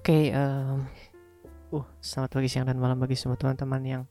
[0.00, 0.88] Oke, um,
[1.76, 4.02] uh, selamat pagi, siang, dan malam bagi semua teman-teman yang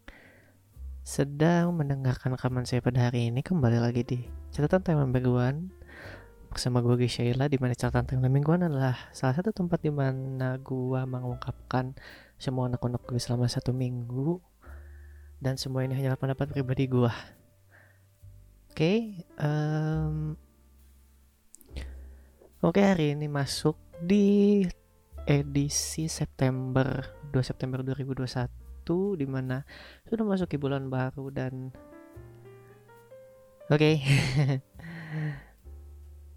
[1.01, 3.41] sedang mendengarkan rekaman saya pada hari ini.
[3.41, 4.21] Kembali lagi di
[4.53, 5.73] catatan timeline mingguan
[6.53, 11.01] bersama gue Sheila di mana catatan timeline mingguan adalah salah satu tempat di mana gue
[11.09, 11.97] mengungkapkan
[12.37, 14.37] semua anak-anak gue selama satu minggu
[15.41, 17.09] dan semua ini hanyalah pendapat pribadi gue.
[18.69, 18.97] Oke, okay,
[19.41, 20.37] um,
[22.61, 24.69] oke okay, hari ini masuk di
[25.25, 28.27] edisi September 2 September 2021
[29.17, 29.61] di mana
[30.09, 31.69] sudah masuk ke bulan baru dan
[33.69, 33.77] oke.
[33.77, 34.01] Okay.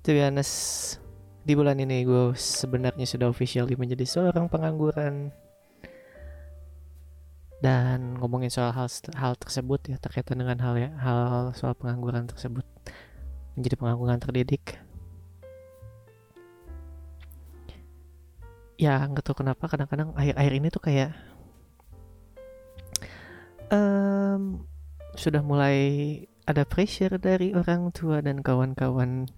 [0.04, 0.98] to be honest
[1.42, 5.34] di bulan ini gue sebenarnya sudah officially menjadi seorang pengangguran.
[7.62, 12.66] Dan ngomongin soal hal hal tersebut ya terkaitan dengan hal ya hal soal pengangguran tersebut.
[13.54, 14.82] Menjadi pengangguran terdidik
[18.82, 21.14] ya nggak tahu kenapa kadang-kadang akhir-akhir ini tuh kayak
[23.70, 24.66] um,
[25.14, 25.78] sudah mulai
[26.42, 29.30] ada pressure dari orang tua dan kawan-kawan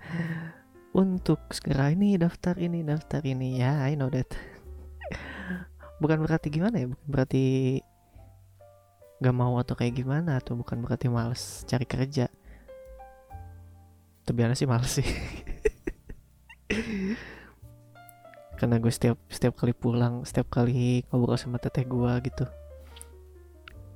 [0.96, 3.60] untuk segera ini daftar ini daftar ini.
[3.60, 4.33] Ya I know that.
[6.00, 6.86] Bukan berarti gimana ya?
[6.88, 7.44] Bukan berarti
[9.22, 12.33] gak mau atau kayak gimana atau bukan berarti males cari kerja.
[14.24, 15.05] Tapi sih males sih
[18.64, 22.48] karena gue setiap setiap kali pulang setiap kali ngobrol sama teteh gue gitu.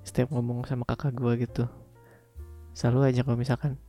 [0.05, 1.65] Setiap ngomong sama kakak gue gitu.
[2.77, 3.81] Selalu aja kalau misalkan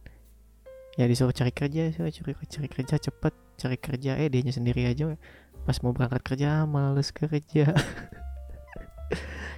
[0.96, 5.20] ya disuruh cari kerja disuruh cari, cari kerja cepet cari kerja eh dianya sendiri aja
[5.68, 7.76] pas mau berangkat kerja males kerja.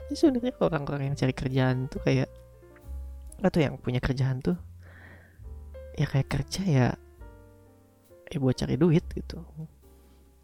[0.10, 2.28] Ya sebenarnya orang-orang yang cari kerjaan tuh kayak
[3.40, 4.60] atau yang punya kerjaan tuh
[5.96, 6.88] ya kayak kerja ya
[8.28, 9.40] eh buat cari duit gitu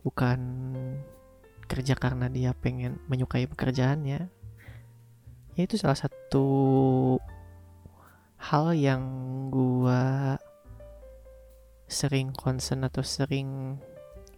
[0.08, 0.40] bukan
[1.68, 4.32] kerja karena dia pengen menyukai pekerjaannya.
[5.60, 6.48] Ya itu salah satu
[8.40, 9.04] hal yang
[9.52, 10.40] gua
[11.92, 13.76] sering concern atau sering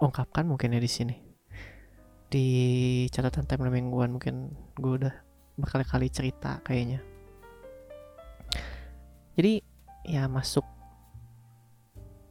[0.02, 1.16] ungkapkan mungkin ya di sini.
[2.29, 2.47] Di
[3.13, 5.13] catatan timeline mingguan mungkin gue udah
[5.58, 7.02] berkali-kali cerita kayaknya.
[9.34, 9.66] Jadi
[10.06, 10.66] ya masuk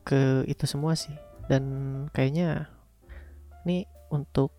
[0.06, 1.14] ke itu semua sih.
[1.50, 2.70] Dan kayaknya
[3.66, 4.54] ini untuk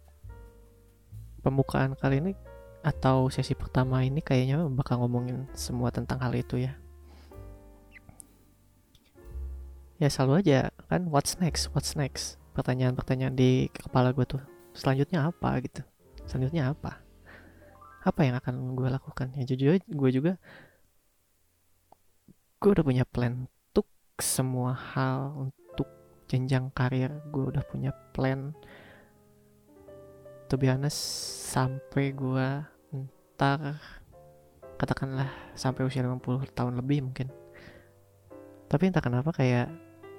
[1.40, 2.34] pembukaan kali ini
[2.80, 6.76] atau sesi pertama ini kayaknya bakal ngomongin semua tentang hal itu ya.
[10.00, 12.40] Ya selalu aja kan what's next, what's next.
[12.56, 14.40] Pertanyaan-pertanyaan di kepala gue tuh.
[14.72, 15.84] Selanjutnya apa gitu.
[16.24, 17.04] Selanjutnya apa?
[18.08, 19.36] Apa yang akan gue lakukan?
[19.36, 20.40] Ya jujur gue juga
[22.60, 23.88] gue udah punya plan untuk
[24.20, 25.88] semua hal untuk
[26.28, 28.52] jenjang karir gue udah punya plan
[30.50, 30.98] to be honest
[31.54, 32.48] sampai gue
[33.38, 33.78] ntar
[34.82, 37.30] katakanlah sampai usia 50 tahun lebih mungkin.
[38.66, 39.70] Tapi entah kenapa kayak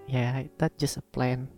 [0.07, 1.51] ya that just a plan.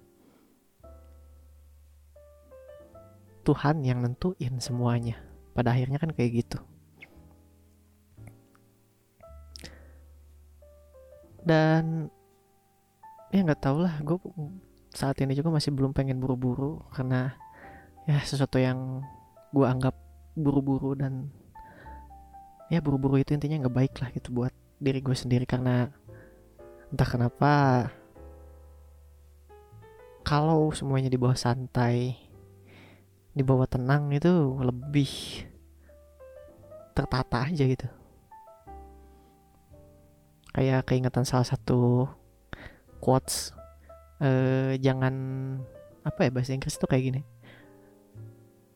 [3.43, 5.19] Tuhan yang nentuin semuanya.
[5.53, 6.59] Pada akhirnya kan kayak gitu.
[11.43, 12.07] Dan
[13.35, 14.17] ya nggak tau lah gue
[14.95, 17.35] saat ini juga masih belum pengen buru-buru karena
[18.07, 19.03] ya sesuatu yang
[19.55, 19.95] gue anggap
[20.35, 21.29] buru-buru dan
[22.73, 25.93] ya buru-buru itu intinya nggak baik lah gitu buat diri gue sendiri karena
[26.91, 27.53] entah kenapa
[30.27, 32.17] kalau semuanya dibawa santai
[33.33, 35.09] dibawa tenang itu lebih
[36.93, 37.89] tertata aja gitu.
[40.53, 42.05] Kayak keingetan salah satu
[43.01, 43.57] quotes
[44.21, 45.15] eh, jangan
[46.05, 47.23] apa ya bahasa Inggris tuh kayak gini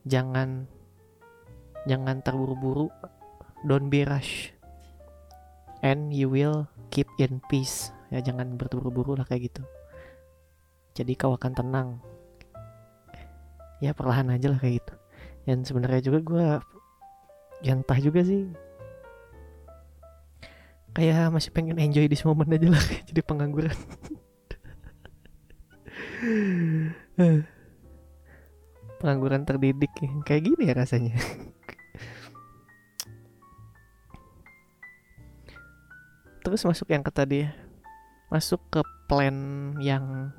[0.07, 0.71] jangan
[1.91, 2.89] jangan terburu-buru.
[3.67, 4.55] Don't be rush.
[5.83, 7.91] And you will keep in peace.
[8.15, 9.63] Ya jangan berburu-buru lah kayak gitu.
[10.97, 11.89] Jadi kau akan tenang.
[13.83, 14.95] Ya perlahan aja lah kayak gitu.
[15.45, 16.47] Dan sebenarnya juga gue
[17.67, 18.49] yang entah juga sih.
[20.97, 22.85] Kayak masih pengen enjoy di momen aja lah.
[23.11, 23.77] Jadi pengangguran
[29.07, 29.95] pengangguran terdidik
[30.27, 31.15] kayak gini ya rasanya.
[36.43, 37.47] Terus masuk yang ke tadi
[38.27, 39.39] masuk ke plan
[39.79, 40.35] yang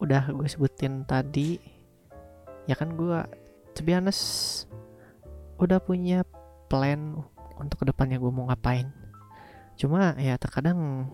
[0.00, 1.60] udah gue sebutin tadi.
[2.64, 3.20] Ya kan gue
[3.76, 4.64] to be honest
[5.60, 6.24] udah punya
[6.72, 7.20] plan
[7.60, 8.88] untuk ke depannya gue mau ngapain.
[9.76, 11.12] Cuma ya terkadang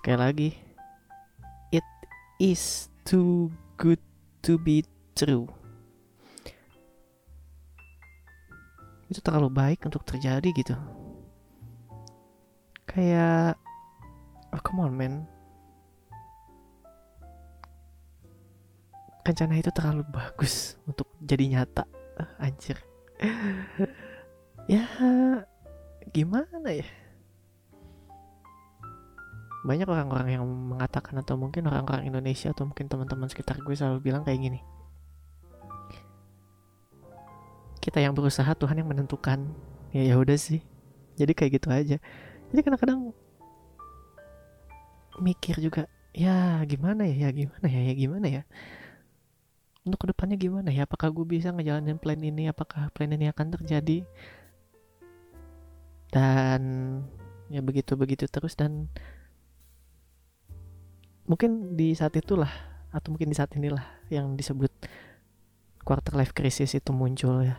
[0.00, 0.50] sekali lagi
[1.76, 1.84] it
[2.40, 4.00] is too good
[4.44, 4.84] to be
[5.16, 5.48] true.
[9.08, 10.76] Itu terlalu baik untuk terjadi gitu.
[12.84, 13.56] Kayak
[14.52, 15.14] oh come on man.
[19.24, 21.88] Rencana itu terlalu bagus untuk jadi nyata.
[22.20, 22.76] Uh, anjir.
[24.64, 24.88] Ya
[26.08, 26.88] gimana ya
[29.64, 34.20] banyak orang-orang yang mengatakan atau mungkin orang-orang Indonesia atau mungkin teman-teman sekitar gue selalu bilang
[34.20, 34.60] kayak gini.
[37.80, 39.48] Kita yang berusaha Tuhan yang menentukan.
[39.96, 40.60] Ya ya udah sih.
[41.16, 41.96] Jadi kayak gitu aja.
[42.52, 43.16] Jadi kadang-kadang
[45.16, 47.28] mikir juga ya gimana ya?
[47.28, 47.80] Ya gimana ya?
[47.88, 48.42] Ya gimana ya?
[49.84, 50.84] Untuk ke depannya gimana ya?
[50.84, 52.52] Apakah gue bisa ngejalanin plan ini?
[52.52, 54.04] Apakah plan ini akan terjadi?
[56.12, 56.62] Dan
[57.48, 58.92] ya begitu begitu terus dan
[61.24, 62.50] mungkin di saat itulah
[62.94, 63.82] atau mungkin di saat inilah
[64.12, 64.70] yang disebut
[65.82, 67.58] quarter life crisis itu muncul ya.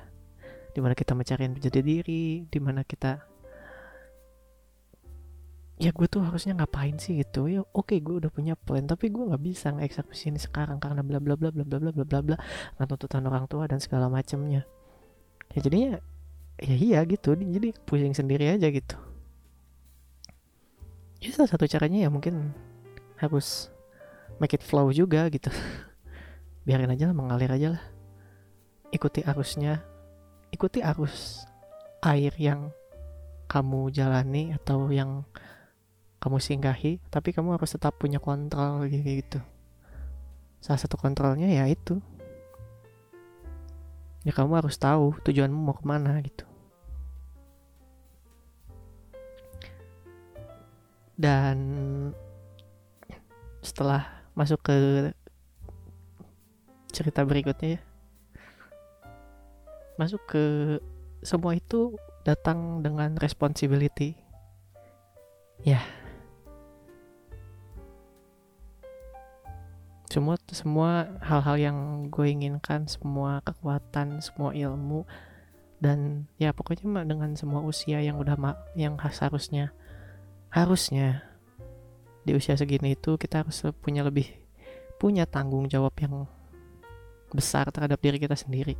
[0.75, 3.23] Di mana kita mencari menjadi diri di mana kita
[5.75, 7.51] ya gue tuh harusnya ngapain sih gitu?
[7.51, 11.03] Ya oke okay, gue udah punya plan tapi gue nggak bisa ngeksekusi ini sekarang karena
[11.03, 12.37] bla bla bla bla bla bla bla bla bla
[12.79, 14.63] nggak tuntutan orang tua dan segala macamnya
[15.51, 15.99] ya jadinya
[16.59, 18.95] ya iya gitu jadi pusing sendiri aja gitu.
[21.19, 22.55] Ya salah satu caranya ya mungkin
[23.19, 23.71] harus
[24.39, 25.51] make it flow juga gitu.
[26.65, 27.83] Biarin aja lah mengalir aja lah.
[28.91, 29.83] Ikuti arusnya.
[30.51, 31.43] Ikuti arus
[32.05, 32.71] air yang
[33.45, 35.25] kamu jalani atau yang
[36.17, 39.37] kamu singgahi tapi kamu harus tetap punya kontrol gitu.
[40.57, 42.01] Salah satu kontrolnya ya itu.
[44.25, 46.49] Ya kamu harus tahu tujuanmu mau ke mana gitu.
[51.13, 51.57] Dan
[53.65, 54.05] setelah
[54.37, 54.75] masuk ke
[56.93, 57.81] cerita berikutnya ya
[59.95, 60.43] masuk ke
[61.23, 61.95] semua itu
[62.27, 64.19] datang dengan responsibility.
[65.63, 65.81] Ya.
[70.11, 71.77] Semua semua hal-hal yang
[72.07, 75.03] gue inginkan, semua kekuatan, semua ilmu
[75.83, 78.39] dan ya pokoknya dengan semua usia yang udah
[78.79, 79.75] yang harusnya
[80.47, 81.34] harusnya
[82.25, 84.27] di usia segini itu kita harus punya lebih
[84.97, 86.25] punya tanggung jawab yang
[87.29, 88.73] besar terhadap diri kita sendiri.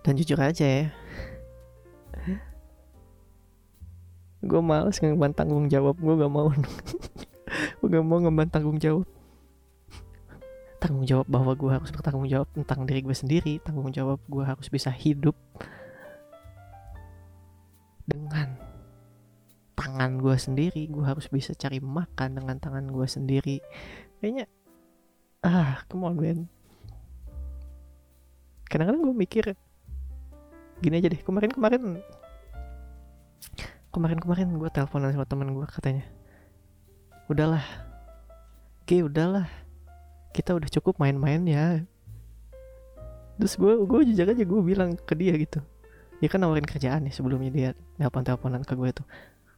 [0.00, 0.86] dan jujur aja ya
[4.48, 6.48] gue males ngemban tanggung jawab gue gak mau
[7.80, 9.04] gue gak mau ngemban tanggung jawab
[10.80, 14.72] tanggung jawab bahwa gue harus bertanggung jawab tentang diri gue sendiri tanggung jawab gue harus
[14.72, 15.36] bisa hidup
[18.10, 18.58] dengan
[19.78, 23.62] tangan gue sendiri gue harus bisa cari makan dengan tangan gue sendiri.
[24.20, 24.50] Kayaknya
[25.46, 26.50] ah come on man.
[28.68, 29.44] Kadang-kadang gue mikir
[30.84, 31.82] gini aja deh kemarin kemarin
[33.92, 36.04] kemarin kemarin gue teleponan sama teman gue katanya
[37.28, 37.64] udahlah
[38.80, 39.48] oke udahlah
[40.36, 41.64] kita udah cukup main-main ya.
[43.40, 45.64] Terus gue gue jujur aja gue bilang ke dia gitu
[46.20, 49.08] dia kan nawarin kerjaan ya sebelumnya dia telepon teleponan ke gue tuh.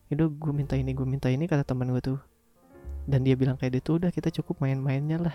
[0.06, 2.22] Itu gue minta ini gue minta ini kata teman gue tuh.
[3.02, 5.34] Dan dia bilang kayak gitu udah kita cukup main-mainnya lah.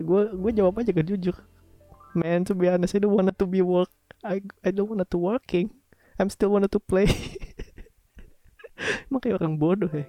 [0.00, 1.36] Gue gue jawab aja gak jujur.
[2.16, 3.92] Man to be honest I don't want to be work
[4.24, 5.68] I I don't want to working.
[6.16, 7.04] I'm still wanted to play.
[9.12, 10.08] Emang kayak orang bodoh ya.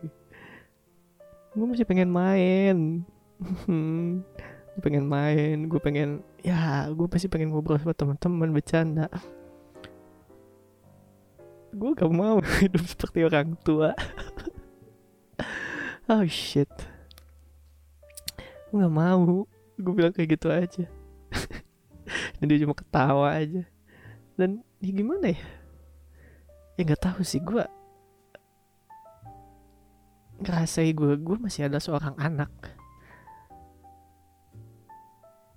[1.52, 3.04] Gue masih pengen main.
[4.76, 9.08] Gue pengen main gue pengen ya gue pasti pengen ngobrol sama teman-teman bercanda
[11.76, 13.92] gue gak mau hidup seperti orang tua.
[16.06, 16.70] Oh shit.
[18.70, 19.50] Gue gak mau.
[19.74, 20.86] Gue bilang kayak gitu aja.
[22.38, 23.66] Dan dia cuma ketawa aja.
[24.38, 25.42] Dan ya gimana ya?
[26.78, 27.66] Ya nggak tahu sih gue
[30.44, 32.52] ngerasa gue gue masih ada seorang anak.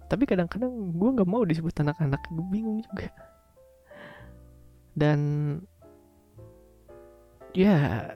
[0.09, 3.13] Tapi kadang-kadang gue nggak mau disebut anak-anak gue bingung juga.
[4.97, 5.19] Dan
[7.55, 8.15] yeah,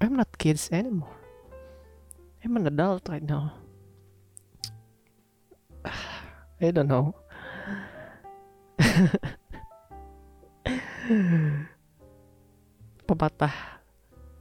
[0.00, 1.14] I'm not kids anymore.
[2.42, 3.54] I'm an adult right now.
[6.60, 7.14] I don't know.
[13.06, 13.54] Pepatah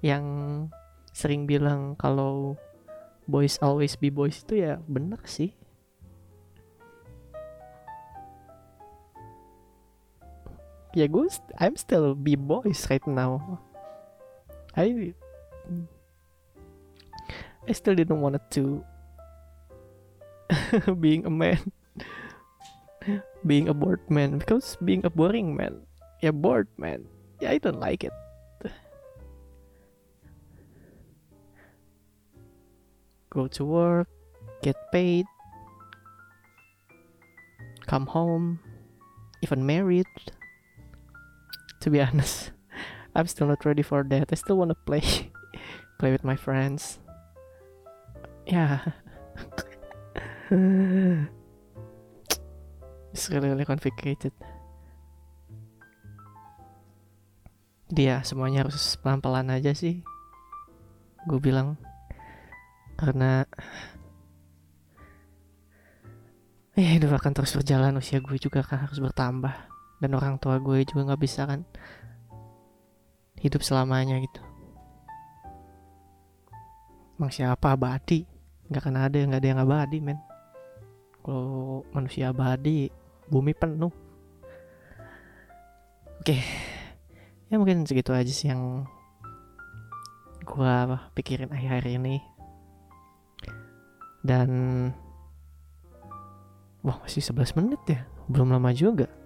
[0.01, 0.65] yang
[1.13, 2.57] sering bilang kalau
[3.29, 5.53] boys always be boys itu ya bener sih.
[10.97, 11.29] Ya gue
[11.61, 13.61] I'm still be boys right now
[14.75, 15.13] I
[17.67, 18.83] I still didn't want to
[20.99, 21.71] being a man.
[23.41, 24.37] Being a bored man.
[24.37, 25.81] Because being a boring man
[26.21, 27.09] yeah bored man
[27.41, 28.13] yeah I don't like it.
[33.33, 34.07] Go to work
[34.61, 35.25] get paid
[37.87, 38.59] come home
[39.41, 40.05] even married
[41.81, 42.51] to be honest
[43.15, 44.31] I'm still not ready for that.
[44.31, 45.03] I still wanna play.
[45.99, 46.97] Play with my friends.
[48.47, 48.81] Yeah.
[53.11, 54.31] It's really really complicated.
[57.91, 59.99] Dia semuanya harus pelan-pelan aja sih.
[61.27, 61.75] Gue bilang.
[62.95, 63.43] Karena
[66.71, 69.53] ya hidup akan terus berjalan usia gue juga kan harus bertambah.
[69.99, 71.67] Dan orang tua gue juga nggak bisa kan
[73.41, 74.41] hidup selamanya gitu.
[77.17, 78.25] Emang siapa abadi?
[78.69, 80.19] Nggak akan ada nggak ada yang abadi men.
[81.21, 82.89] Kalau manusia abadi
[83.29, 83.93] bumi penuh.
[86.21, 86.37] Oke.
[87.49, 88.85] Ya mungkin segitu aja sih yang
[90.45, 92.21] gua pikirin akhir-akhir ini.
[94.21, 94.49] Dan
[96.85, 98.05] wah masih 11 menit ya.
[98.29, 99.20] Belum lama juga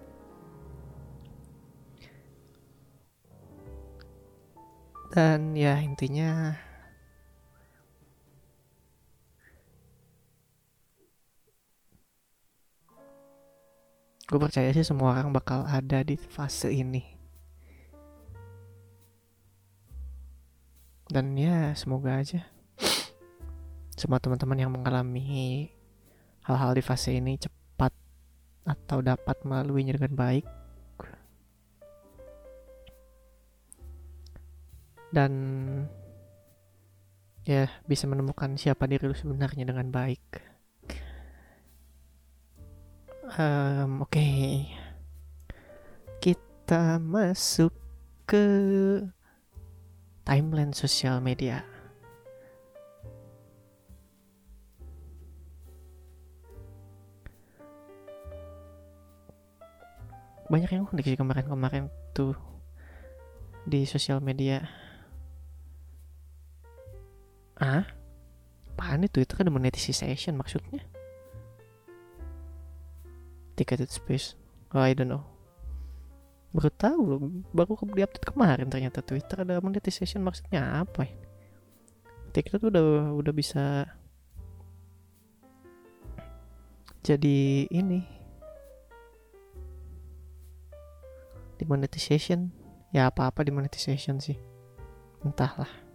[5.16, 6.52] dan ya intinya.
[14.28, 17.00] Gue percaya sih semua orang bakal ada di fase ini.
[21.08, 22.44] Dan ya semoga aja
[23.96, 25.70] semua teman-teman yang mengalami
[26.44, 27.94] hal-hal di fase ini cepat
[28.68, 30.44] atau dapat melaluinya dengan baik
[35.16, 35.32] dan
[37.48, 40.44] ya bisa menemukan siapa diri lu sebenarnya dengan baik.
[43.40, 44.12] Um, oke.
[44.12, 44.76] Okay.
[46.20, 47.72] kita masuk
[48.26, 48.44] ke
[50.26, 51.64] timeline sosial media.
[60.50, 62.34] Banyak yang unik sih kemarin-kemarin tuh
[63.66, 64.85] di sosial media
[67.56, 67.84] ah
[68.76, 69.24] apaan itu?
[69.24, 70.84] Itu kan monetization maksudnya.
[73.56, 74.36] Ticketed space.
[74.76, 75.24] Oh I don't know.
[76.52, 77.00] Baru tahu
[77.56, 81.16] baru di update kemarin ternyata Twitter ada monetization maksudnya apa ya?
[82.36, 83.88] TikTok udah udah bisa
[87.00, 88.04] jadi ini.
[91.56, 92.52] Di monetization.
[92.92, 94.36] Ya apa-apa di monetization sih.
[95.24, 95.85] Entahlah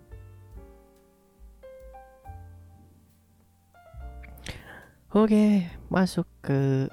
[5.12, 6.88] Oke, masuk ke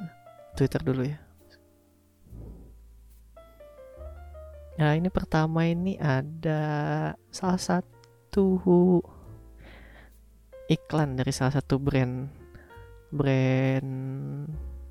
[0.59, 1.23] Twitter dulu ya.
[4.75, 8.59] Nah ini pertama ini ada salah satu
[10.67, 12.27] iklan dari salah satu brand
[13.15, 13.91] brand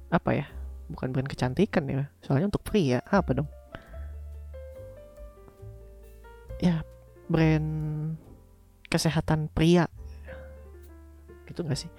[0.07, 0.47] apa ya?
[0.87, 3.51] Bukan brand kecantikan ya, soalnya untuk pria apa dong?
[6.63, 6.79] Ya
[7.27, 8.15] brand
[8.87, 9.91] kesehatan pria
[11.43, 11.91] gitu gak sih?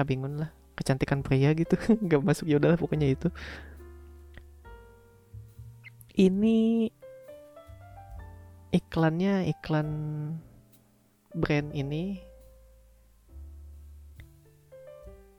[0.00, 0.48] Ah bingung lah.
[0.72, 1.76] Kecantikan pria gitu.
[2.04, 3.28] Nggak masuk ya udahlah pokoknya itu.
[6.16, 6.88] Ini
[8.72, 9.88] iklannya iklan
[11.36, 12.24] brand ini.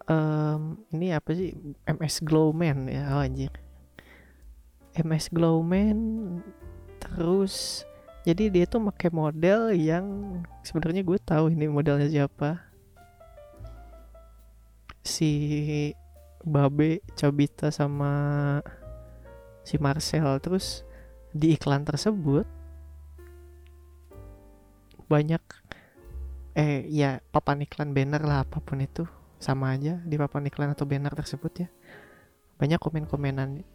[0.06, 1.58] Um, ini apa sih?
[1.90, 3.18] MS Glowman ya.
[3.18, 3.50] Oh, anjir
[4.98, 5.98] MS Glowman
[7.00, 7.88] terus
[8.28, 10.06] jadi dia tuh pakai model yang
[10.62, 12.60] sebenarnya gue tahu ini modelnya siapa
[15.02, 15.94] si
[16.42, 18.14] Babe, Cobita sama
[19.62, 20.82] si Marcel terus
[21.32, 22.50] di iklan tersebut
[25.06, 25.44] banyak
[26.56, 29.04] eh ya papan iklan banner lah apa pun itu.
[29.42, 31.70] Sama aja di papan iklan atau banner tersebut ya.
[32.62, 33.66] Banyak komen-komenan.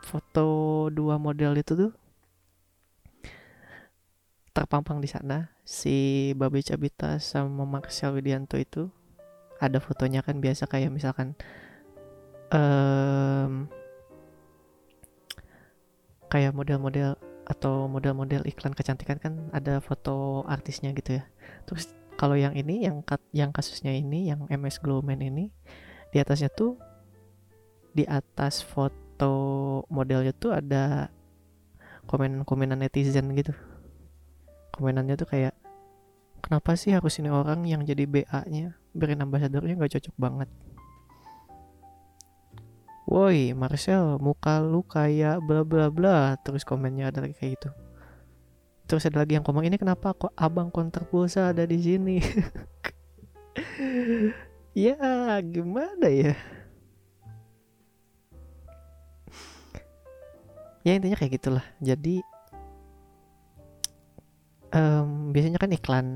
[0.00, 0.48] Foto
[0.88, 1.92] dua model itu tuh
[4.56, 5.52] terpampang di sana.
[5.66, 8.88] Si Babe Cabita sama Marcel Widianto itu
[9.60, 11.36] ada fotonya kan biasa kayak misalkan
[12.50, 13.68] um,
[16.32, 17.14] kayak model-model
[17.44, 21.24] atau model-model iklan kecantikan kan ada foto artisnya gitu ya.
[21.66, 23.02] Terus kalau yang ini yang
[23.34, 25.50] yang kasusnya ini yang MS Glowman ini
[26.14, 26.78] di atasnya tuh
[27.90, 29.34] di atas foto
[29.90, 31.10] modelnya tuh ada
[32.06, 33.52] komen-komenan netizen gitu.
[34.70, 35.54] Komenannya tuh kayak
[36.40, 40.48] kenapa sih harus ini orang yang jadi BA-nya brand ambassadornya nggak cocok banget.
[43.10, 46.38] Woi Marcel muka lu kayak bla bla bla.
[46.46, 47.70] Terus komennya ada lagi kayak gitu.
[48.86, 52.18] Terus ada lagi yang komen ini kenapa kok abang konter pulsa ada di sini?
[54.70, 54.94] Ya
[55.42, 56.38] gimana ya?
[60.86, 61.66] Ya intinya kayak gitulah.
[61.82, 62.22] Jadi
[64.70, 66.06] um, biasanya kan iklan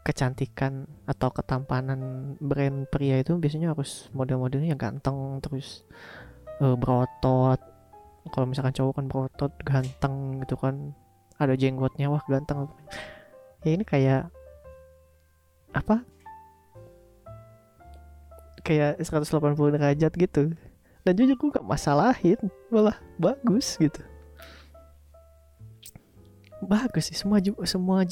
[0.00, 5.84] kecantikan atau ketampanan brand pria itu biasanya harus model-modelnya yang ganteng terus
[6.64, 7.60] uh, berotot.
[8.32, 10.96] Kalau misalkan cowok kan berotot ganteng gitu kan.
[11.40, 12.68] Ada jenggotnya wah ganteng.
[13.64, 14.28] Ya ini kayak
[15.72, 16.04] apa?
[18.60, 20.52] Kayak 180 derajat gitu.
[21.00, 22.36] Dan jujur gue gak masalahin
[22.68, 24.04] malah bagus gitu.
[26.60, 28.04] Bagus sih semua juga semua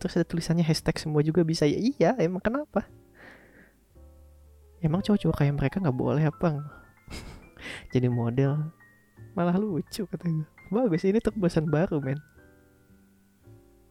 [0.00, 1.68] terus ada tulisannya hashtag semua juga bisa.
[1.68, 2.88] Ya iya emang kenapa?
[4.80, 6.64] Emang cowok-cowok kayak mereka nggak boleh apa?
[7.92, 8.72] Jadi model.
[9.36, 10.24] Malah lucu kata
[10.70, 12.16] gue bagus ini terobosan baru men.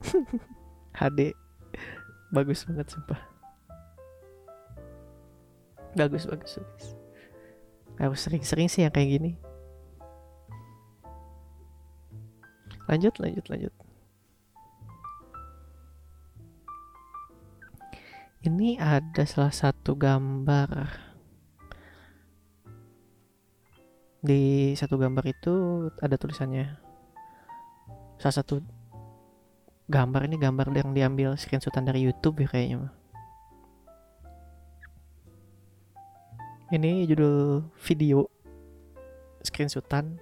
[1.00, 1.38] HD
[2.34, 3.22] bagus banget sumpah.
[5.94, 6.86] Bagus bagus bagus.
[8.02, 9.32] Harus sering-sering sih yang kayak gini.
[12.90, 13.74] Lanjut lanjut lanjut
[18.40, 20.96] ini ada salah satu gambar.
[24.20, 25.54] Di satu gambar itu
[26.00, 26.80] ada tulisannya.
[28.20, 28.64] Salah satu
[29.92, 32.94] gambar ini gambar yang diambil screenshotan dari YouTube ya kayaknya
[36.70, 38.30] ini judul video
[39.42, 40.22] screenshotan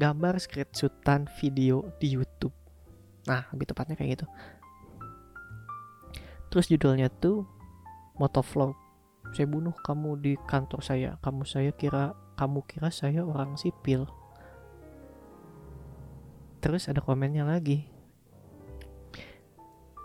[0.00, 2.56] gambar screenshotan video di YouTube.
[3.28, 4.26] Nah lebih tepatnya kayak gitu
[6.54, 7.42] terus judulnya tuh
[8.14, 8.78] motovlog.
[9.34, 11.10] Saya bunuh kamu di kantor saya.
[11.18, 14.06] Kamu saya kira kamu kira saya orang sipil.
[16.62, 17.90] Terus ada komennya lagi.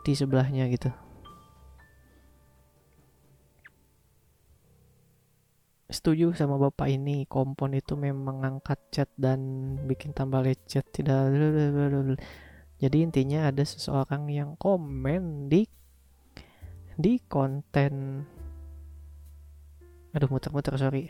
[0.01, 0.89] Di sebelahnya gitu.
[5.85, 7.29] Setuju sama bapak ini.
[7.29, 10.89] Kompon itu memang ngangkat chat dan bikin tambah lecet.
[10.97, 11.29] Tidak
[12.81, 15.69] jadi intinya ada seseorang yang komen di
[16.99, 18.27] di konten
[20.12, 21.07] aduh muter-muter sorry.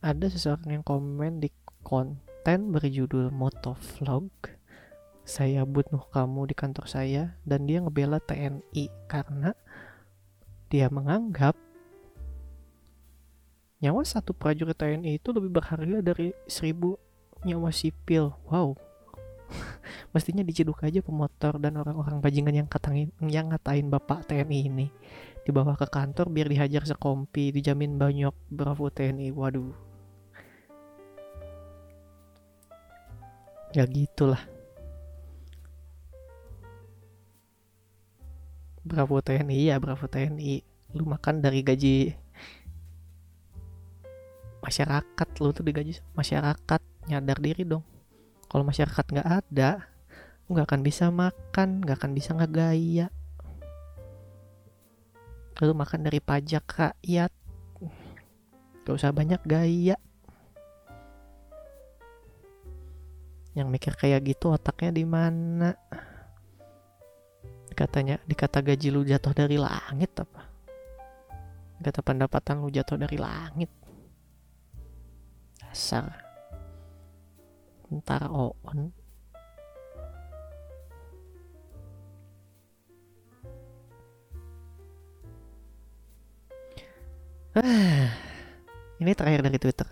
[0.00, 1.52] Ada seseorang yang komen di
[1.84, 4.32] konten berjudul motovlog
[5.22, 9.52] saya bunuh kamu di kantor saya dan dia ngebela TNI karena
[10.72, 11.54] dia menganggap
[13.84, 16.96] nyawa satu prajurit TNI itu lebih berharga dari seribu
[17.44, 18.32] nyawa sipil.
[18.48, 18.80] Wow
[20.14, 24.86] mestinya diciduk aja pemotor dan orang-orang bajingan yang katangin yang ngatain bapak TNI ini.
[25.42, 29.74] Dibawa ke kantor biar dihajar sekompi dijamin banyak bravo TNI waduh.
[33.72, 34.40] Ya gitulah.
[38.82, 42.12] Bravo TNI ya bravo TNI lu makan dari gaji
[44.62, 47.82] masyarakat lu tuh digaji masyarakat nyadar diri dong
[48.52, 49.88] kalau masyarakat nggak ada
[50.52, 53.08] nggak akan bisa makan nggak akan bisa ngegaya.
[55.56, 57.32] Lalu makan dari pajak rakyat.
[58.82, 59.96] Gak usah banyak gaya.
[63.56, 65.72] Yang mikir kayak gitu otaknya di mana?
[67.72, 70.50] Katanya dikata gaji lu jatuh dari langit apa?
[71.80, 73.70] Kata pendapatan lu jatuh dari langit.
[75.56, 76.31] Dasar
[78.00, 78.92] ntar on
[88.96, 89.84] ini terakhir dari Twitter.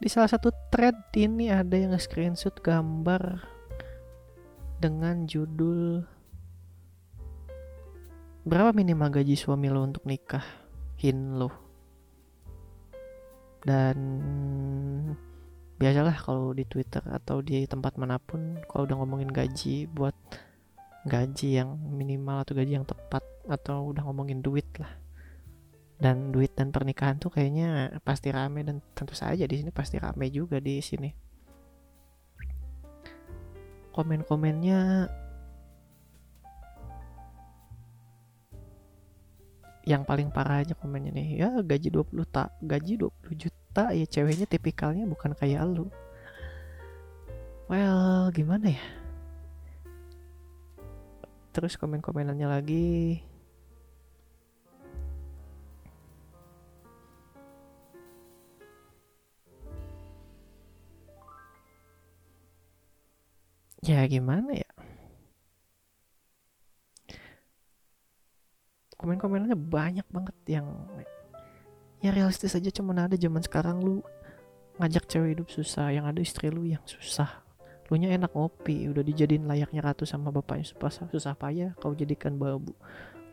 [0.00, 3.44] Di salah satu thread ini ada yang screenshot gambar
[4.80, 6.00] dengan judul
[8.44, 10.44] Berapa minimal gaji suami lo untuk nikah?
[11.00, 11.63] Hin lo
[13.64, 13.96] dan
[15.80, 20.14] biasalah kalau di Twitter atau di tempat mana pun kalau udah ngomongin gaji buat
[21.04, 25.00] gaji yang minimal atau gaji yang tepat atau udah ngomongin duit lah.
[25.94, 30.28] Dan duit dan pernikahan tuh kayaknya pasti rame dan tentu saja di sini pasti rame
[30.28, 31.10] juga di sini.
[33.94, 34.80] Komen-komennya
[39.84, 41.28] yang paling parah aja komennya nih.
[41.44, 45.92] Ya gaji 20 tak gaji 20 juta ya ceweknya tipikalnya bukan kayak lu.
[47.68, 48.84] Well gimana ya?
[51.54, 53.20] Terus komen-komenannya lagi.
[63.84, 64.73] Ya gimana ya
[69.04, 70.64] komen-komenannya banyak banget yang
[72.00, 74.00] ya realistis aja cuman ada zaman sekarang lu
[74.80, 77.44] ngajak cewek hidup susah yang ada istri lu yang susah.
[77.92, 82.40] Lu nya enak ngopi udah dijadiin layaknya ratu sama bapaknya susah, susah payah kau jadikan
[82.40, 82.72] babu.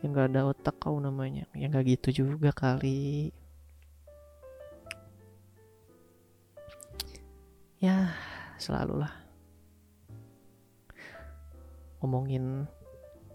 [0.04, 3.32] Yang gak ada otak kau namanya yang gak gitu juga kali.
[7.80, 8.12] Ya
[8.60, 9.14] selalu lah.
[11.98, 12.68] Ngomongin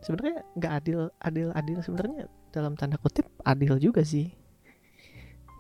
[0.08, 2.32] sebenarnya nggak adil adil adil sebenarnya.
[2.56, 4.32] Dalam tanda kutip adil juga sih.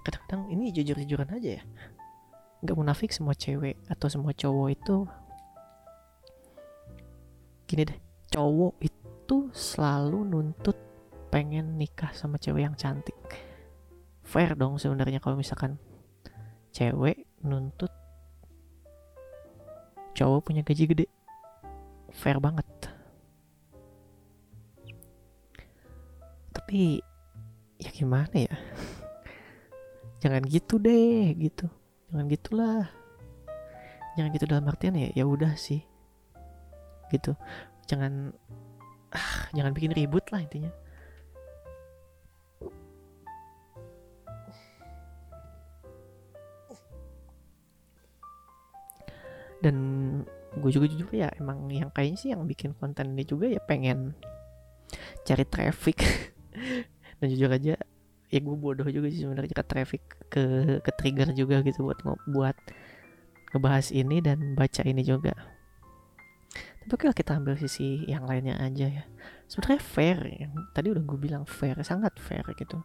[0.08, 1.64] Kadang-kadang ini jujur-jujuran aja ya.
[2.64, 4.98] Nggak munafik semua cewek atau semua cowok itu.
[7.68, 8.00] Gini deh
[8.32, 10.80] cowok itu selalu nuntut
[11.28, 13.20] pengen nikah sama cewek yang cantik.
[14.24, 15.76] Fair dong sebenarnya kalau misalkan
[16.72, 17.92] cewek nuntut
[20.16, 21.06] cowok punya gaji gede.
[22.16, 22.64] Fair banget
[26.68, 27.00] tapi
[27.80, 28.52] ya gimana ya?
[30.28, 31.64] Jangan gitu deh gitu.
[32.12, 32.92] Jangan gitulah.
[34.20, 35.80] Jangan gitu dalam artian ya ya udah sih.
[37.08, 37.32] Gitu.
[37.88, 38.36] Jangan
[39.16, 40.68] ah, jangan bikin ribut lah intinya.
[49.64, 49.76] Dan
[50.60, 54.20] gue juga jujur ya emang yang kayaknya sih yang bikin konten ini juga ya pengen
[55.24, 56.04] cari traffic
[57.18, 57.76] dan jujur aja
[58.28, 60.44] ya gue bodoh juga sih sebenarnya ke traffic ke
[60.84, 62.56] ke trigger juga gitu buat buat
[63.56, 65.32] ngebahas ini dan baca ini juga.
[66.88, 69.04] Tapi oke kita ambil sisi yang lainnya aja ya.
[69.48, 70.48] Sebenarnya fair ya.
[70.72, 72.80] tadi udah gue bilang fair sangat fair gitu.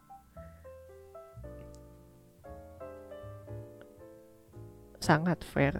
[5.03, 5.75] Sangat fair.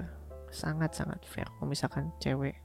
[0.51, 1.47] Sangat sangat fair.
[1.47, 2.59] Kalau misalkan cewek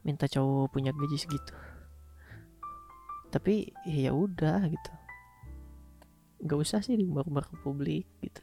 [0.00, 1.52] minta cowok punya gaji segitu
[3.30, 4.92] tapi ya udah gitu.
[6.42, 8.42] Nggak usah sih diumbar-umbar ke publik gitu.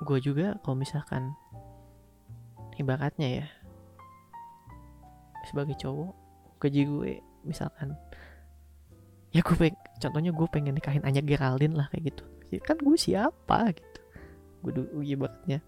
[0.00, 1.32] Gue juga kalau misalkan
[2.80, 3.46] ibaratnya ya
[5.48, 6.12] sebagai cowok
[6.60, 7.12] gaji gue
[7.44, 7.96] misalkan
[9.32, 12.24] ya gue pengen contohnya gue pengen nikahin Anya Geraldine lah kayak gitu.
[12.50, 14.00] Ya kan gue siapa gitu.
[14.60, 15.64] Gue dulu ibaratnya.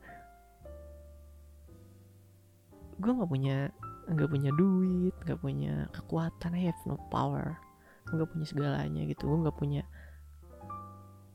[3.01, 3.71] Gue nggak punya
[4.11, 7.55] nggak punya duit nggak punya kekuatan I have no power.
[8.11, 9.31] Nggak punya segalanya gitu.
[9.31, 9.83] Gue nggak punya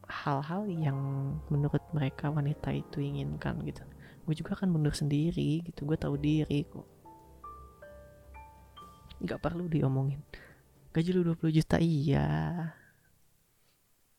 [0.08, 1.00] hal-hal yang
[1.52, 3.84] menurut mereka wanita itu inginkan gitu.
[4.28, 5.88] Gue juga akan mundur sendiri gitu.
[5.88, 6.88] Gue tahu diri kok.
[9.24, 10.20] Nggak perlu diomongin.
[10.92, 12.28] Gaji lu 20 juta iya.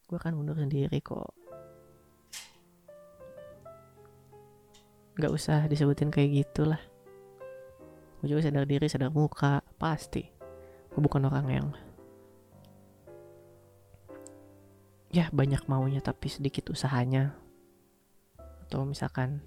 [0.09, 1.37] Gue akan mundur sendiri kok.
[5.19, 6.79] Nggak usah disebutin kayak gitulah
[8.18, 10.26] gue juga sadar diri sadar muka pasti.
[10.90, 11.66] Gue bukan orang yang
[15.14, 17.38] ya banyak maunya tapi sedikit usahanya.
[18.66, 19.40] Atau misalkan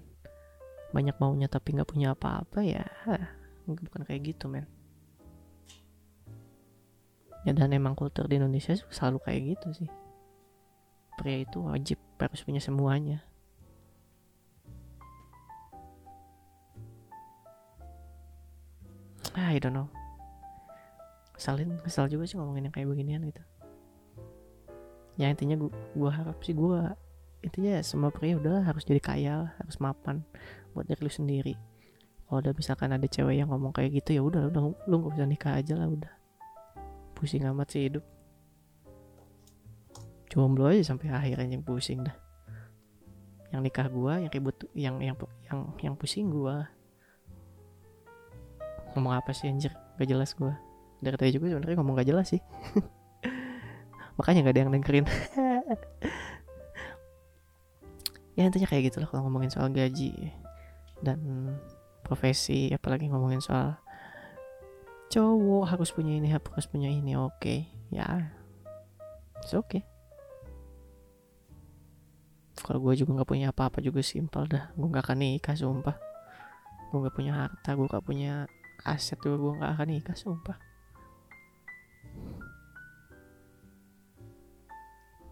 [0.92, 2.84] banyak maunya tapi nggak punya apa-apa ya
[3.64, 4.68] bukan kayak gitu men.
[7.42, 9.90] Ya dan emang kultur di Indonesia selalu kayak gitu sih.
[11.18, 13.20] Pria itu wajib harus punya semuanya
[19.32, 19.88] I don't know.
[21.32, 23.42] Kesalin kesal juga sih ngomongin yang kayak beginian gitu.
[25.16, 26.96] Ya intinya gua, gua harap sih gua
[27.42, 30.22] intinya ya semua pria udah harus jadi kaya harus mapan
[30.72, 31.54] buat diri lu sendiri.
[32.28, 35.28] Kalau udah misalkan ada cewek yang ngomong kayak gitu ya udah udah lu gak usah
[35.28, 36.12] nikah aja lah udah.
[37.18, 38.04] Pusing amat sih hidup.
[40.32, 42.16] Jomblo aja sampai akhirnya yang pusing dah.
[43.52, 46.72] Yang nikah gua yang ribut yang yang yang yang pusing gua
[48.96, 49.72] ngomong apa sih anjir?
[49.98, 50.52] Gak jelas gue
[51.02, 52.42] dari tadi juga sebenarnya ngomong gak jelas sih.
[54.18, 55.06] Makanya gak ada yang dengerin.
[58.32, 60.32] Ya intinya kayak gitu lah kalau ngomongin soal gaji
[61.04, 61.52] dan
[62.00, 63.76] profesi apalagi ngomongin soal
[65.12, 67.36] cowok harus punya ini harus punya ini oke.
[67.36, 67.68] Okay.
[67.92, 68.32] ya
[69.36, 69.84] it's okay.
[72.56, 74.72] Kalau gue juga nggak punya apa-apa juga simpel dah.
[74.80, 75.96] Gue nggak akan nikah sumpah.
[76.88, 78.48] Gue nggak punya harta gue nggak punya
[78.82, 80.58] aset juga gue gak akan nikah sumpah.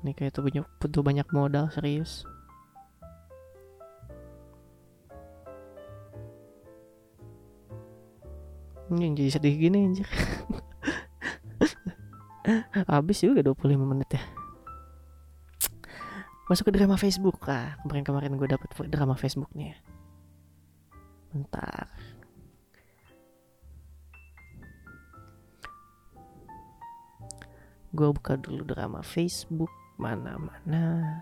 [0.01, 2.25] Nikah itu punya butuh banyak modal serius.
[8.91, 10.09] Ini jadi sedih gini anjir.
[12.91, 14.23] Habis juga 25 menit ya.
[16.51, 17.79] Masuk ke drama Facebook ah.
[17.85, 19.79] Kemarin-kemarin gue dapet drama Facebook nih
[21.31, 21.87] bentar
[28.01, 29.69] gue buka dulu drama Facebook
[30.01, 31.21] mana-mana.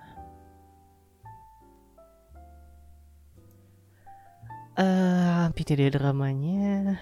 [4.79, 6.95] Uh, dia dramanya.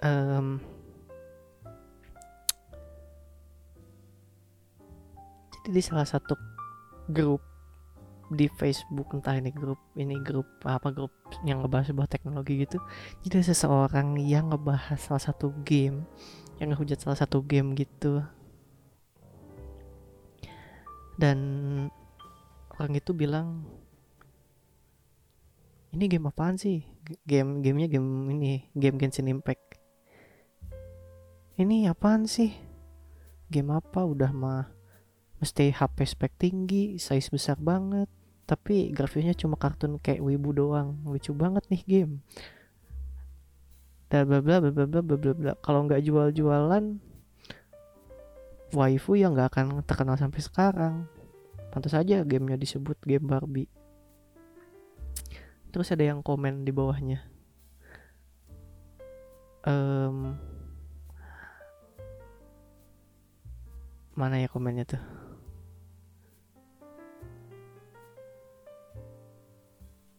[0.00, 0.56] Um,
[5.52, 6.32] jadi di salah satu
[7.12, 7.44] grup
[8.32, 11.12] di Facebook entah ini grup ini grup apa grup
[11.44, 12.80] yang ngebahas sebuah teknologi gitu
[13.28, 16.08] jadi seseorang yang ngebahas salah satu game
[16.56, 18.24] yang ngehujat salah satu game gitu
[21.22, 21.38] dan
[22.74, 23.62] orang itu bilang
[25.94, 26.82] ini game apaan sih?
[27.22, 29.78] Game gamenya game ini game Genshin Impact.
[31.62, 32.50] Ini apaan sih?
[33.46, 34.02] Game apa?
[34.02, 34.66] Udah mah
[35.38, 38.10] mesti HP spek tinggi size besar banget.
[38.42, 41.06] Tapi grafisnya cuma kartun kayak wibu doang.
[41.06, 42.14] Lucu banget nih game.
[44.10, 47.11] Bla bla bla bla bla bla bla kalau nggak jual jualan
[48.72, 51.04] waifu yang nggak akan terkenal sampai sekarang.
[51.72, 53.68] Pantas saja gamenya disebut game Barbie.
[55.72, 57.24] Terus ada yang komen di bawahnya.
[59.62, 60.36] Um,
[64.12, 65.02] mana ya komennya tuh?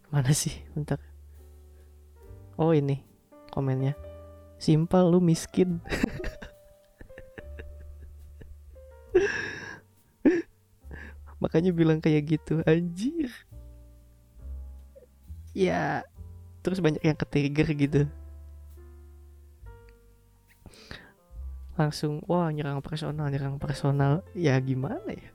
[0.10, 0.54] Mana sih?
[0.74, 1.02] Bentar.
[2.58, 3.02] Oh ini
[3.54, 3.98] komennya.
[4.58, 5.82] Simpel lu miskin
[11.43, 13.27] makanya bilang kayak gitu anjir.
[15.51, 16.08] Ya.
[16.63, 18.01] Terus banyak yang ketrigger gitu.
[21.75, 24.23] Langsung wah nyerang personal nyerang personal.
[24.32, 25.32] Ya gimana ya?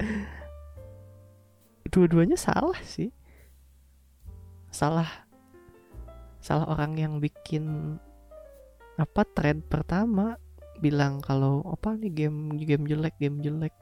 [1.92, 3.12] Dua-duanya salah sih.
[4.72, 5.28] Salah.
[6.40, 7.98] Salah orang yang bikin
[8.96, 10.40] apa trend pertama.
[10.80, 13.76] Bilang kalau apa nih game game jelek game jelek.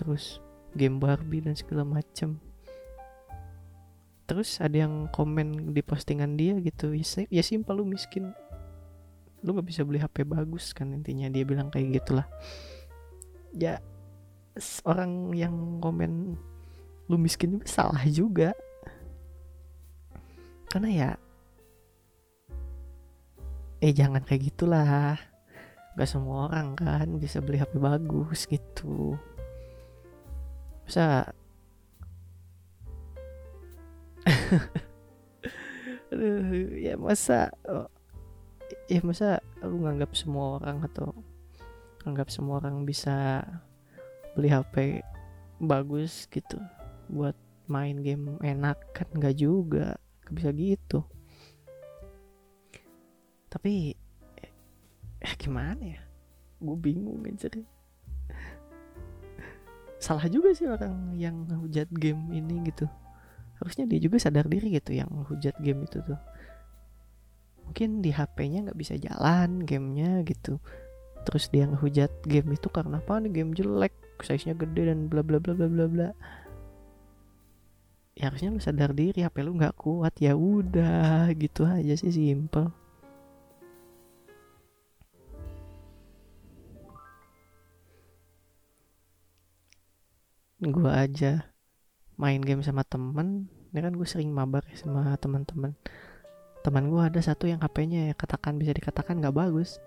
[0.00, 0.40] Terus
[0.74, 2.38] game Barbie dan segala macem.
[4.30, 8.30] Terus ada yang komen di postingan dia gitu ya, ya simpel lu miskin.
[9.42, 12.26] Lu nggak bisa beli HP bagus kan intinya dia bilang kayak gitulah.
[13.50, 13.82] Ya
[14.86, 16.38] orang yang komen
[17.10, 18.54] lu miskin juga salah juga.
[20.70, 21.10] Karena ya
[23.82, 25.18] eh jangan kayak gitulah.
[25.98, 29.18] Gak semua orang kan bisa beli HP bagus gitu
[30.90, 31.30] Masa
[36.10, 37.54] Aduh, ya masa
[38.90, 41.14] ya masa lu nganggap semua orang atau
[42.02, 43.46] anggap semua orang bisa
[44.34, 45.06] beli HP
[45.62, 46.58] bagus gitu
[47.06, 47.38] buat
[47.70, 49.94] main game enak kan nggak juga
[50.26, 51.06] gak bisa gitu.
[53.46, 53.94] Tapi
[55.22, 56.02] eh, gimana ya?
[56.58, 57.79] Gue bingung aja deh
[60.00, 62.88] salah juga sih orang yang hujat game ini gitu.
[63.60, 66.16] Harusnya dia juga sadar diri gitu yang hujat game itu tuh.
[67.68, 70.56] Mungkin di HP-nya nggak bisa jalan gamenya gitu.
[71.28, 73.20] Terus dia ngehujat game itu karena apa?
[73.20, 73.92] Nih game jelek
[74.24, 76.08] size-nya gede dan bla bla bla bla bla bla.
[78.16, 82.72] Ya harusnya lu sadar diri HP lu nggak kuat ya udah gitu aja sih simple
[90.60, 91.48] gua aja
[92.20, 93.48] main game sama temen.
[93.72, 95.72] Ini kan gue sering mabar ya sama teman-teman
[96.60, 99.80] teman gue ada satu yang HP-nya ya katakan bisa dikatakan nggak bagus.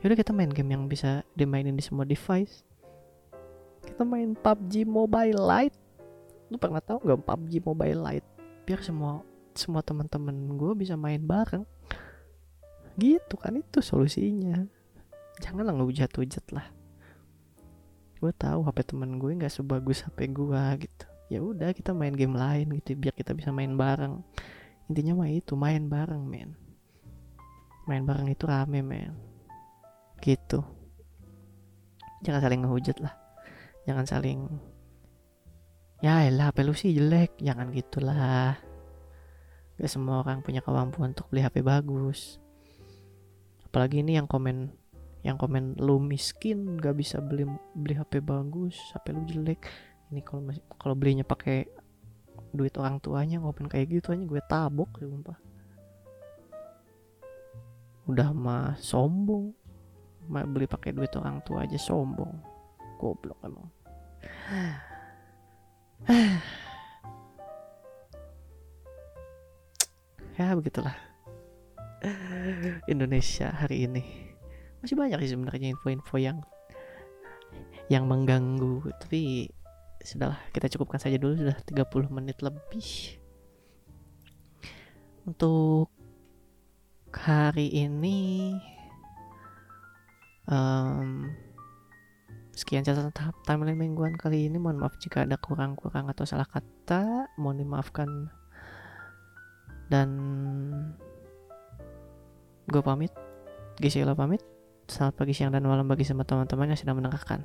[0.00, 2.64] Yaudah kita main game yang bisa dimainin di semua device.
[3.84, 5.76] Kita main PUBG Mobile Lite.
[6.48, 8.28] Lu pernah tahu nggak PUBG Mobile Lite?
[8.64, 9.20] Biar semua
[9.56, 11.64] semua teman-teman gue bisa main bareng.
[12.96, 14.64] Gitu kan itu solusinya.
[15.44, 16.75] Janganlah ngehujat-hujat lah
[18.16, 21.06] gue tahu HP temen gue nggak sebagus HP gue gitu.
[21.26, 24.22] Ya udah kita main game lain gitu biar kita bisa main bareng.
[24.86, 26.54] Intinya mah itu main bareng men.
[27.84, 29.12] Main bareng itu rame men.
[30.22, 30.62] Gitu.
[32.24, 33.14] Jangan saling ngehujat lah.
[33.86, 34.38] Jangan saling
[36.00, 37.36] ya elah HP lu sih jelek.
[37.42, 38.56] Jangan gitulah
[39.76, 42.40] gak semua orang punya kemampuan untuk beli HP bagus.
[43.66, 44.72] Apalagi ini yang komen
[45.26, 47.42] yang komen lu miskin gak bisa beli
[47.74, 49.66] beli HP bagus HP lu jelek.
[50.14, 51.66] Ini kalau kalau belinya pakai
[52.54, 55.38] duit orang tuanya ngopen kayak gitu aja gue tabok sumpah.
[58.06, 59.50] Udah mah sombong.
[60.30, 62.30] Mah beli pakai duit orang tua aja sombong.
[63.02, 63.66] Goblok emang.
[70.36, 70.92] Ya begitulah.
[72.92, 74.25] Indonesia hari ini
[74.80, 76.38] masih banyak sih sebenarnya info-info yang
[77.88, 78.82] yang mengganggu.
[78.98, 79.50] Tapi
[80.02, 81.38] sudahlah kita cukupkan saja dulu.
[81.38, 83.18] Sudah 30 menit lebih.
[85.26, 85.90] Untuk
[87.16, 88.54] hari ini
[90.46, 91.32] um,
[92.54, 94.58] sekian catatan tahap timeline mingguan kali ini.
[94.58, 97.30] Mohon maaf jika ada kurang-kurang atau salah kata.
[97.38, 98.10] Mohon dimaafkan.
[99.86, 100.10] Dan
[102.66, 103.14] gue pamit.
[103.76, 104.55] Gisela pamit
[104.86, 107.42] selamat pagi siang dan malam bagi semua teman-teman yang sedang mendengarkan